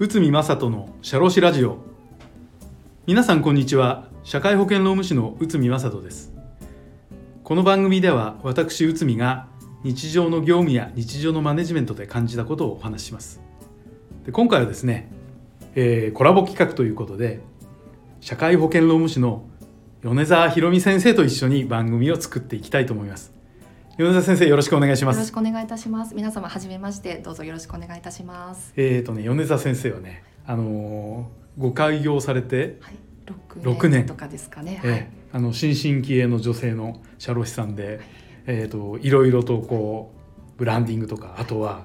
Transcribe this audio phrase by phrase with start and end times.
[0.00, 1.78] 内海正人の社労士ラジオ。
[3.06, 4.08] 皆さんこんにちは。
[4.24, 6.32] 社会保険労務士の内海正人です。
[7.44, 9.46] この番組では私内海が
[9.84, 13.40] 日常の業務や日常のマネジメントで感じたことをお話しします。
[14.26, 15.08] で今回はですね、
[15.76, 17.42] えー、コラボ企画ということで
[18.20, 19.44] 社会保険労務士の
[20.02, 23.41] 米沢博美先生と一緒に番組を作っていきたいと思います。
[24.02, 25.16] 米沢先生よろしくお願いします。
[25.16, 26.12] よろしくお願いいたします。
[26.16, 27.18] 皆様初めまして。
[27.18, 28.72] どうぞよろしくお願いいたします。
[28.76, 32.80] えっ、ー、とね米沢先生はねあのー、ご開業されて
[33.60, 37.98] 6年とかですかね、えー、はい、あの新進気鋭の女性の社労士さんで、はい、
[38.46, 40.12] えっ、ー、といろいろとこ
[40.56, 41.84] うブランディングとかあとは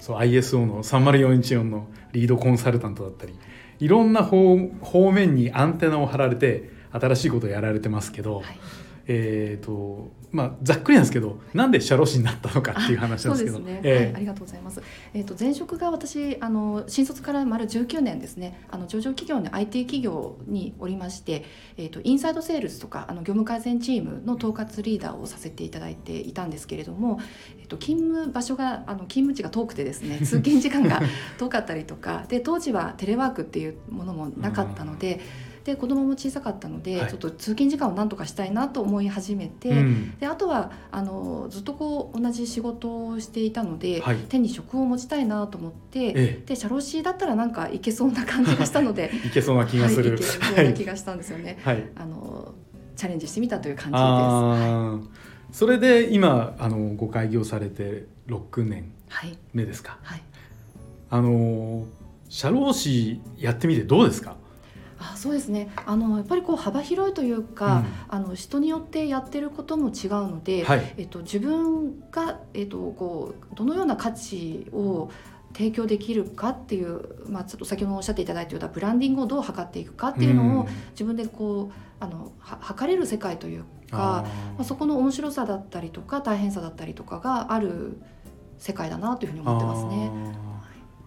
[0.00, 3.38] そう ISO の30414のリードコンサルタントだったり
[3.78, 8.58] いろんな方方面にアンテナを張られて新しいことをやられてますけど、はい、
[9.06, 21.44] えーとまあ、ざっくりなんですけどなんで社労士になったのかっていう話なんですけどね、えーはい、ありがとうございます、えーと、前職が私あの新卒から丸19年ですねあの上場企業の IT 企業におりまして、
[21.76, 27.20] えーと、インサイドセールスとかあの業務改善チームの統括リーダーをさせていただいていたんですけれども、
[27.60, 31.02] えーと、勤務場所があの勤務地が遠くてですね 通勤時間が
[31.38, 35.20] 遠かったりとかで当時はテレワークっていうものもなかったので。
[35.64, 51.58] で子供も小さかったので、はい、ちょっと通勤時間を何とかしたいなと思い始めて、うん、であとはあのずっとこう同じ仕事をしていたので、はい、手に職を持ちたいなと思って、ええ、で社労士だったらなんかいけそうな感じがしたので いけそうな気がする、はい、いけそうな気がしたんですよね。
[51.62, 52.54] はい、あの
[52.96, 54.02] チャレンジしてみたという感じです。
[54.02, 58.92] はい、それで今あのご開業されて6年
[59.52, 59.98] 目ですか。
[60.02, 60.22] はい、
[61.10, 61.86] あの
[62.28, 64.36] 社労士やってみてどうですか？
[65.12, 65.70] あそうですね。
[65.86, 75.10] あのやっぱりこう幅広いというか、うん、あの人によってやってることも違うので、はい、えっと、自分が、えっと、こうどのような価値を
[75.52, 84.24] 提供できるかっていう、まあ、ちょっと先ほどおっしゃっていただいたようなブランディングをどう測っていくかっていうのを自分でこうあの測れる世界というかま
[84.60, 87.98] あ、そこの面白さだったりとか大変さだったりとかがある
[88.56, 90.10] 世界だなというふうに思ってますね。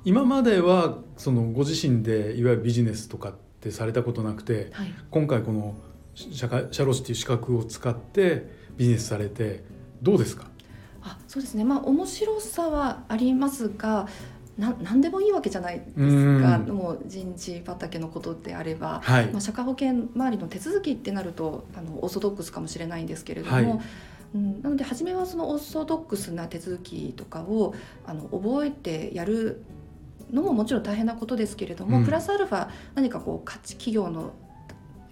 [0.03, 3.33] 今まではそのご自身でいわゆるビジネスとかっ
[3.65, 5.75] てされたことなくて、はい、今回この
[6.13, 9.63] 社会社労士っていう資格を使ってビジネスされて
[10.01, 10.45] どうですか？
[11.01, 11.63] あそうですね。
[11.63, 14.07] まあ面白さはありますが
[14.57, 16.59] な何でもいいわけじゃないですか。
[16.59, 23.79] もう人事畑のことであれば、はい、まあ、社会保険周りの手続きってなるとあのオーソドックスかもしれないんですけれども、はい、
[24.35, 29.63] うん、なので初めはそのオーソドックスな手続きとかをあの覚えてやる
[30.35, 34.33] のももちろん大変なことですけれども、うん、プラスアルファ何かこう価値企業の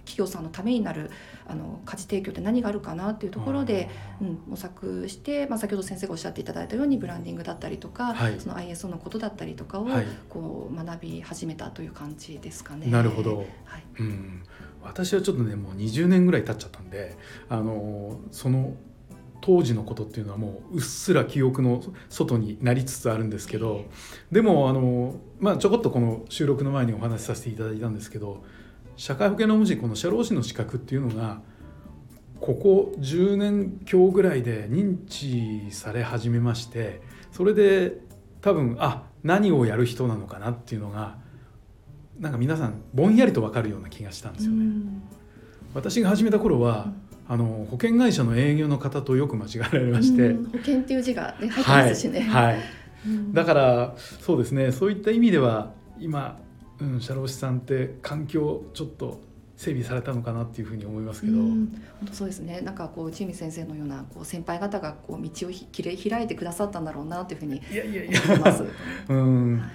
[0.04, 1.10] 企業さんのためになる
[1.46, 3.88] あの価値提供って何があるかなっていうところで、
[4.20, 9.86] うん、模索して、まあ、先ほど先生がおっしゃっていただいたようにブランディングだったりとか、はい、その ISO のことだったりとかを、
[10.28, 12.86] こう学び始めたという感じですかね。
[12.86, 13.46] なるほど、はい。
[13.98, 14.42] うん、
[14.82, 17.16] 私はちょっとねもう20年ぐらい経っちゃったんで
[17.48, 18.74] あのその
[19.46, 23.84] 当時のことっていうのはもううっすら記憶の外になりつつあるんですけど
[24.32, 28.42] でもあの、まあ、ちょこっとこの収録の前にお話しさせていただいたんですけど
[28.96, 31.42] 社会保険労務士この社労士の資格っていうのが
[32.40, 37.98] ここ10年強ぐらいで認知され始めましてそれで
[38.40, 41.18] 多分あ何をやる人なのかなっていうのが
[42.18, 44.64] なんか皆さんぼんやりと分かるような気がしたんですよね。
[45.74, 46.92] 私が始めた頃は、
[47.26, 52.62] あの保険会社の営業の方とよく間違えられまして、保険っていう字が、ね、入ってますしね、はい、はい。
[53.32, 54.72] だからそうですね。
[54.72, 56.38] そういった意味では今、
[56.80, 59.20] うん、社労士さんって環境ちょっと
[59.56, 61.68] 整備されたのかなっていうふうに思いますけど、本
[62.06, 62.60] 当そうですね。
[62.60, 67.60] なんかこう内海先生のようなこう先輩方がこう道をきれ開いてくださったんだろうなというふうに
[68.26, 68.64] 思います。
[69.08, 69.68] うん、は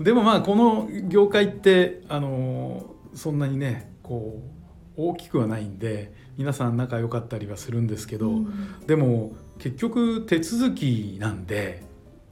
[0.00, 4.61] い、でもまあこの業界ってあのそんなにねこう
[4.96, 11.82] 大きくはないんで皆さん仲良かったりはするんですけど、うん、でも結局手続きなんで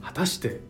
[0.01, 0.61] 果たして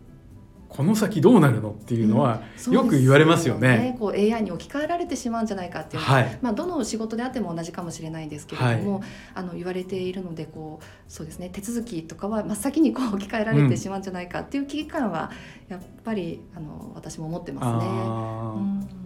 [0.72, 2.40] この先どうなるのっていうのは
[2.70, 3.68] よく言われますよね。
[3.68, 15.30] うん、ねこう AI に置き換えられてしまうんじゃないかっていうはい、まあどの仕事であっても同じかもしれないですけれども、はい、あの言われているのでこうそうですね手続きとかは真っ先にこう置き換えられてしまうんじゃないかっていう危機感は
[15.68, 19.01] やっぱりあの私も持ってますね。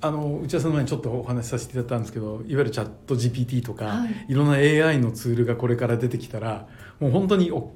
[0.00, 6.66] あの打ち合わせの前にちょっとお話しさせていただいたんですけどいわゆるチャット GPT とか、はい、いろんな AI のツールがこれから出てきたら
[6.98, 7.70] もう本当に労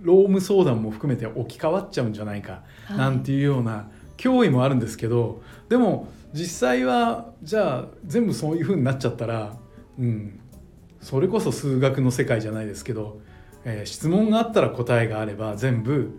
[0.00, 9.56] 務相談も含めて置き換わっちゃうんじゃないか、なんていうような脅威もあるんですけどでも実際はじゃあ全部そういうふうになっちゃったら、
[9.98, 10.40] うん、
[11.00, 13.20] それこそ数学の世界じゃないですけど
[13.64, 16.18] えー、質問があったら答えがあれば全部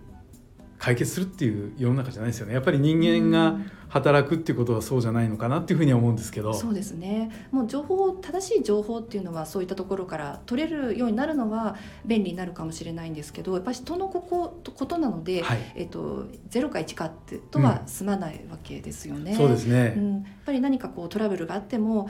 [0.84, 2.54] 解決するっていう世の中じゃないですよね。
[2.54, 3.58] やっぱり人間が
[3.88, 6.54] 働くっていうことはそうじゃないのかなっていうふうには思うんですけど。
[6.54, 7.48] そうですね。
[7.52, 19.32] もう情報正しい情報っていうのはそういったところから取れるようになるのは便利になるかもしれないんですけどやっぱり人のここことなので、はい、えっと、0か1かってとは済まないわけですよね。
[19.32, 22.10] うん、そうですね、うん、やっぱり何かこうトラブルがあっても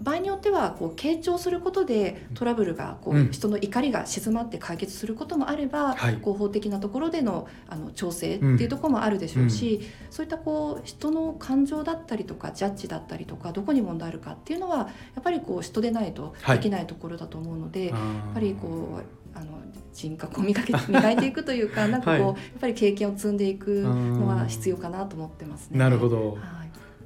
[0.00, 14.86] 場合によってはこう傾聴することでトラブルがこう、人の怒りが静まって解決することもあれば、はい、こう法的なところでのあの調整っていうところもあるでしょうし、うん、そういったこう人の感情だったりとかジャッジだったりとかどこに問題あるかっていうのはや
[15.20, 17.96] っぱりこう人でないとできないところだと思うので、はい、や
[18.30, 19.46] っぱりこうあの
[19.92, 25.78] 人格を磨け磨いていくというかなんかこう、はい、やっぱり経験を積んでいくのは必要かなと思ってますね。
[25.78, 26.63] なるほど、はい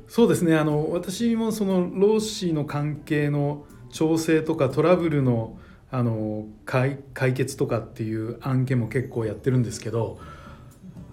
[0.08, 0.56] そうですね。
[0.56, 5.58] あの私もその労使の関係の調整とかトラブルの
[5.90, 10.18] あの解解決とかっていう案件も結構やってるんですけど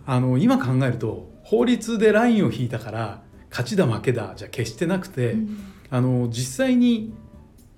[0.05, 5.57] あの今考えると法律でラインを引いたから勝ちだ負けだじゃ決してなくて、うん、
[5.89, 7.13] あの実際に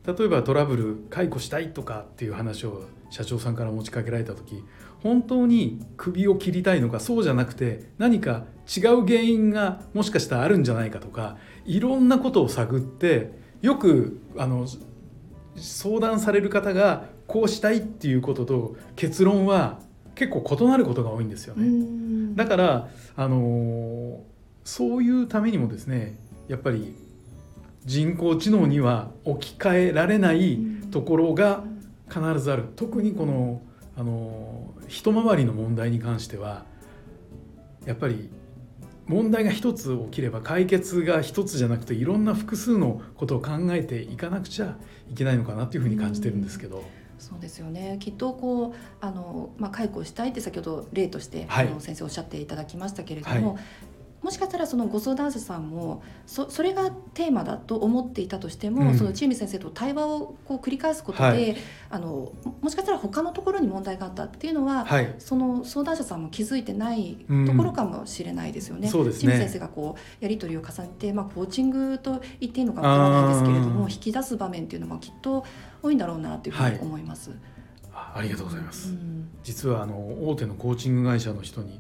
[0.08, 4.64] 例えばトラブル解雇したいとかっていう話を社長さんから持ちかけられた時
[5.04, 8.46] 本当に首を切りたいのかそうじゃなくて何か
[8.76, 14.68] 違う原因がもしかしたらあるんじゃないかとかいろんなことを探ってよくあの
[15.56, 19.80] 相談される方がこうしたいっていうことと結論は
[20.16, 22.36] 結構異なることが多いんですよね。
[22.36, 24.24] だからあの
[24.64, 26.18] そういうためにもですね
[26.48, 26.96] やっぱり
[27.86, 30.60] 人工知能には置き換えられない
[30.92, 31.64] ところが
[32.10, 32.66] 必ずある。
[32.76, 33.62] 特にこの
[33.98, 36.66] あの一回りの問題に関しては
[37.86, 38.30] やっぱり
[39.08, 44.78] 問題が一つ起きれば解決が一つじゃなくていろんな複数のことを考えていかなくちゃ
[45.10, 46.84] いけないのかなというふうに感じてるんですけど。
[47.18, 47.98] そうですよね。
[48.00, 53.64] きっとこうあの、まあ、解雇したいって先ほど例として、はい、あの先生おっしゃっていただきましたけれども、はい
[54.28, 61.56] もしかしたらそのご相談者さんもそそれがテーマだと思っていたとしても、うん、その千海先生と対話をこう繰り返すことで、はい、
[61.90, 68.92] あのもしかしたら他のところに問題があったっていうのは、はい、その相談者さんも気づいてないところかもしれないですよね。
[68.94, 69.14] うん、ね。
[69.14, 75.46] 千海先生がこうやり取りを重ねて、まあ、コーチングと言っていいのかわからないですけれども引き出す場面っていうのもきっと
[75.82, 77.30] 多いんだろうなというふうに思います。
[77.30, 79.96] はい、ありがとうございます、うん、実はあの
[80.28, 81.80] 大手のコーチング会社の人に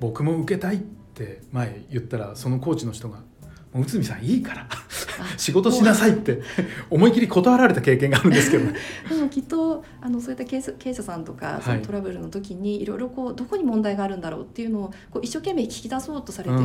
[0.00, 0.80] 僕も受けたいっ
[1.16, 3.18] て前言ったらそのコーチの人が
[3.72, 4.68] 「もう内海さんいいから
[5.36, 6.42] 仕事しなさい」って
[6.90, 8.64] 思い切り断られた経験があるんですけど、
[9.08, 16.64] でもきっとあのそういった経営者さんとかそのトラブルの時にいろいろこうどこに問題があるんだろうっていうのをこう一生懸命聞き出そうとされてるあ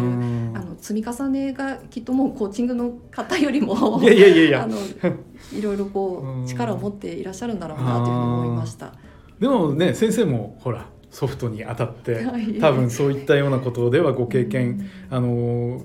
[0.59, 4.63] の積み重ねがきっともうコーチングの方よりもいやいやいやいや。
[4.63, 4.77] あの
[5.53, 8.94] いろいろこう力を持っていらっしゃるんだろうなというふうに思いました。
[9.39, 12.25] でもね先生もほらソフトに当たって
[12.60, 15.84] 多分そういったようなことではご経験、あの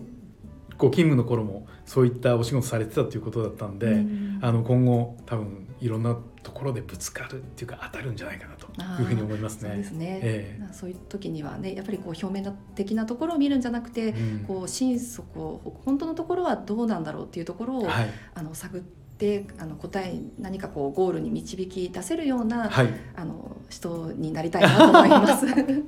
[0.78, 4.04] ご勤務の頃もそういったお仕事されてたということだったんで、
[4.40, 9.70] あの今後多分いろんなところでぶつかるっていうか当たるんじゃないかなというふうに思いますね。
[9.70, 25.46] そうですね、えー、そういう時にはねやっぱりこう表面的なところを見るんじゃなくて、うん、こう心底本当のところはどうなんだろうっていうところを、はい、あの探ってであの答え何かこうゴールに導き出せるような、はい、あの人になりたいなと思います。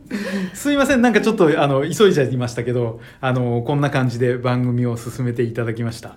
[0.55, 6.17] すいませんなんかちょっとあの急いじゃいましたけどあのこんな感じで番組を進めていただきました。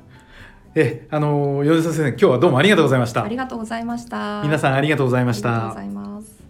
[0.74, 3.24] えあの米田先生今日はどうもありがとうございました。
[3.24, 4.42] ありがとうございました。
[4.44, 5.50] 皆さんありがとうございました。
[5.50, 6.41] ありがとうございます